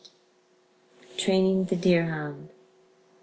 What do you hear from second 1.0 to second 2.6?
TRAINING THE DEER HOUND.